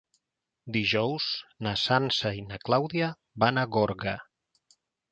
[0.77, 1.27] Dijous
[1.67, 3.13] na Sança i na Clàudia
[3.45, 4.21] van a Gorga.